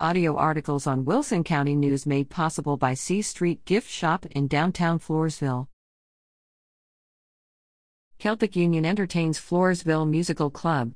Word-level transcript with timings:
Audio 0.00 0.34
articles 0.34 0.88
on 0.88 1.04
Wilson 1.04 1.44
County 1.44 1.76
News 1.76 2.04
made 2.04 2.28
possible 2.28 2.76
by 2.76 2.94
C 2.94 3.22
Street 3.22 3.64
Gift 3.64 3.88
Shop 3.88 4.26
in 4.26 4.48
downtown 4.48 4.98
Floresville. 4.98 5.68
Celtic 8.18 8.56
Union 8.56 8.84
entertains 8.84 9.38
Floresville 9.38 10.10
Musical 10.10 10.50
Club. 10.50 10.94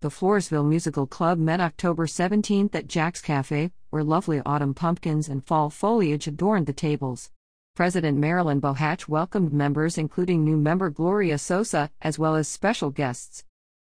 The 0.00 0.08
Floresville 0.08 0.68
Musical 0.68 1.06
Club 1.06 1.38
met 1.38 1.60
October 1.60 2.08
17th 2.08 2.74
at 2.74 2.88
Jack's 2.88 3.20
Cafe, 3.22 3.70
where 3.90 4.02
lovely 4.02 4.42
autumn 4.44 4.74
pumpkins 4.74 5.28
and 5.28 5.46
fall 5.46 5.70
foliage 5.70 6.26
adorned 6.26 6.66
the 6.66 6.72
tables. 6.72 7.30
President 7.76 8.18
Marilyn 8.18 8.60
Bohach 8.60 9.06
welcomed 9.06 9.52
members, 9.52 9.96
including 9.96 10.42
new 10.44 10.56
member 10.56 10.90
Gloria 10.90 11.38
Sosa, 11.38 11.92
as 12.02 12.18
well 12.18 12.34
as 12.34 12.48
special 12.48 12.90
guests. 12.90 13.44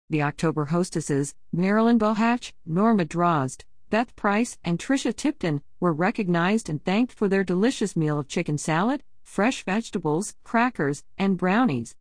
The 0.08 0.22
October 0.22 0.66
hostesses, 0.66 1.34
Marilyn 1.52 1.98
Bohach, 1.98 2.54
Norma 2.64 3.06
Drozd, 3.06 3.64
Beth 3.90 4.16
Price, 4.16 4.56
and 4.64 4.78
Tricia 4.78 5.16
Tipton, 5.16 5.64
were 5.80 5.94
recognized 5.94 6.70
and 6.70 6.84
thanked 6.84 7.12
for 7.12 7.28
their 7.28 7.44
delicious 7.44 7.96
meal 7.96 8.20
of 8.20 8.28
chicken 8.28 8.60
salad, 8.60 9.02
fresh 9.24 9.64
vegetables, 9.64 10.36
crackers, 10.44 11.04
and 11.18 11.40
brownies. 11.40 11.96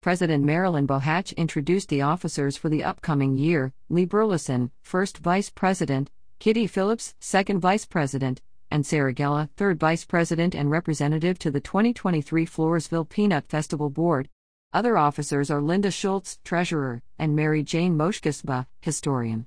President 0.00 0.44
Marilyn 0.44 0.86
Bohach 0.86 1.36
introduced 1.36 1.88
the 1.88 2.02
officers 2.02 2.56
for 2.56 2.68
the 2.68 2.84
upcoming 2.84 3.36
year 3.36 3.72
Lee 3.88 4.04
Burleson, 4.04 4.70
first 4.80 5.18
vice 5.18 5.50
president, 5.50 6.08
Kitty 6.38 6.68
Phillips, 6.68 7.16
second 7.18 7.58
vice 7.58 7.84
president, 7.84 8.40
and 8.70 8.86
Sarah 8.86 9.12
Gella, 9.12 9.50
third 9.56 9.80
vice 9.80 10.04
president 10.04 10.54
and 10.54 10.70
representative 10.70 11.36
to 11.40 11.50
the 11.50 11.60
2023 11.60 12.46
Floresville 12.46 13.08
Peanut 13.08 13.48
Festival 13.48 13.90
Board. 13.90 14.28
Other 14.72 14.96
officers 14.96 15.50
are 15.50 15.60
Linda 15.60 15.90
Schultz, 15.90 16.38
treasurer, 16.44 17.02
and 17.18 17.34
Mary 17.34 17.64
Jane 17.64 17.96
Moshkesba, 17.98 18.66
historian. 18.80 19.46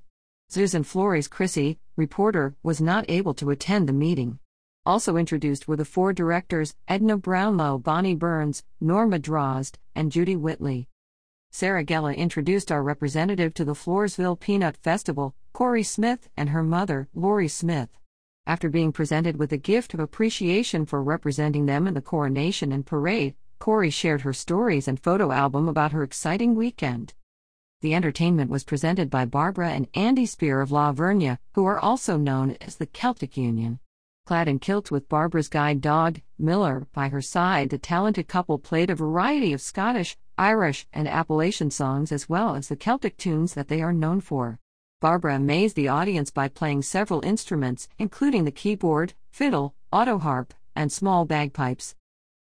Susan 0.49 0.83
Flores 0.83 1.29
Chrissy, 1.29 1.79
reporter, 1.95 2.55
was 2.61 2.81
not 2.81 3.05
able 3.07 3.33
to 3.35 3.49
attend 3.49 3.87
the 3.87 3.93
meeting. 3.93 4.39
Also 4.85 5.15
introduced 5.15 5.65
were 5.65 5.77
the 5.77 5.85
four 5.85 6.11
directors 6.11 6.75
Edna 6.89 7.15
Brownlow, 7.15 7.77
Bonnie 7.77 8.15
Burns, 8.15 8.65
Norma 8.81 9.17
Drozd, 9.17 9.77
and 9.95 10.11
Judy 10.11 10.35
Whitley. 10.35 10.89
Sarah 11.53 11.85
Gella 11.85 12.11
introduced 12.11 12.69
our 12.69 12.83
representative 12.83 13.53
to 13.53 13.63
the 13.63 13.75
Floresville 13.75 14.37
Peanut 14.37 14.75
Festival, 14.75 15.35
Corey 15.53 15.83
Smith, 15.83 16.27
and 16.35 16.49
her 16.49 16.63
mother, 16.63 17.07
Lori 17.13 17.47
Smith. 17.47 17.97
After 18.45 18.69
being 18.69 18.91
presented 18.91 19.37
with 19.37 19.53
a 19.53 19.57
gift 19.57 19.93
of 19.93 20.01
appreciation 20.01 20.85
for 20.85 21.01
representing 21.01 21.65
them 21.65 21.87
in 21.87 21.93
the 21.93 22.01
coronation 22.01 22.73
and 22.73 22.85
parade, 22.85 23.35
Corey 23.59 23.89
shared 23.89 24.21
her 24.21 24.33
stories 24.33 24.87
and 24.87 24.99
photo 24.99 25.31
album 25.31 25.67
about 25.67 25.91
her 25.91 26.03
exciting 26.03 26.55
weekend. 26.55 27.13
The 27.81 27.93
entertainment 27.93 28.49
was 28.49 28.63
presented 28.63 29.09
by 29.09 29.25
Barbara 29.25 29.71
and 29.71 29.87
Andy 29.93 30.25
Spear 30.25 30.61
of 30.61 30.71
La 30.71 30.93
Vernia, 30.93 31.37
who 31.53 31.65
are 31.65 31.79
also 31.79 32.17
known 32.17 32.57
as 32.61 32.77
the 32.77 32.85
Celtic 32.85 33.35
Union. 33.35 33.79
Clad 34.25 34.47
in 34.47 34.59
kilts 34.59 34.89
with 34.89 35.09
Barbara's 35.09 35.49
guide 35.49 35.81
dog, 35.81 36.21
Miller, 36.39 36.87
by 36.93 37.09
her 37.09 37.21
side, 37.21 37.69
the 37.69 37.77
talented 37.77 38.29
couple 38.29 38.57
played 38.57 38.89
a 38.89 38.95
variety 38.95 39.51
of 39.51 39.59
Scottish, 39.59 40.15
Irish, 40.37 40.87
and 40.93 41.09
Appalachian 41.09 41.71
songs 41.71 42.11
as 42.11 42.29
well 42.29 42.55
as 42.55 42.69
the 42.69 42.77
Celtic 42.77 43.17
tunes 43.17 43.53
that 43.53 43.67
they 43.67 43.81
are 43.81 43.91
known 43.91 44.21
for. 44.21 44.59
Barbara 45.01 45.35
amazed 45.35 45.75
the 45.75 45.89
audience 45.89 46.31
by 46.31 46.47
playing 46.47 46.83
several 46.83 47.19
instruments, 47.25 47.89
including 47.99 48.45
the 48.45 48.51
keyboard, 48.51 49.13
fiddle, 49.29 49.75
autoharp, 49.91 50.51
and 50.73 50.89
small 50.89 51.25
bagpipes. 51.25 51.95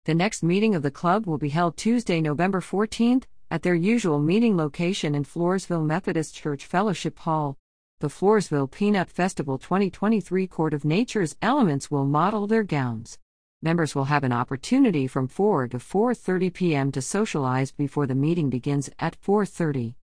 The 0.07 0.15
next 0.15 0.43
meeting 0.43 0.75
of 0.75 0.83
the 0.83 0.91
club 0.91 1.27
will 1.27 1.37
be 1.37 1.51
held 1.51 1.77
Tuesday, 1.77 2.23
November 2.23 2.63
14th, 2.63 3.25
at 3.51 3.63
their 3.63 3.75
usual 3.75 4.19
meeting 4.19 4.57
location 4.57 5.15
in 5.15 5.25
Floresville 5.25 5.85
Methodist 5.85 6.35
Church 6.35 6.65
Fellowship 6.65 7.19
Hall. 7.19 7.59
The 7.99 8.09
Floresville 8.09 8.71
Peanut 8.71 9.11
Festival 9.11 9.59
2023 9.59 10.47
Court 10.47 10.73
of 10.73 10.87
Nature's 10.87 11.37
elements 11.43 11.91
will 11.91 12.07
model 12.07 12.47
their 12.47 12.63
gowns. 12.63 13.19
Members 13.61 13.95
will 13.95 14.05
have 14.05 14.25
an 14.25 14.33
opportunity 14.33 15.07
from 15.07 15.29
4 15.29 15.69
to 15.69 15.77
4:30 15.77 16.55
p.m. 16.55 16.93
to 16.93 17.03
socialize 17.03 17.71
before 17.71 18.07
the 18.07 18.15
meeting 18.15 18.49
begins 18.49 18.89
at 18.99 19.21
4:30. 19.21 19.97